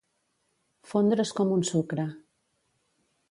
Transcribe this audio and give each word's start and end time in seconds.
Fondre's 0.93 1.33
com 1.41 1.53
un 1.57 1.63
sucre. 1.73 2.07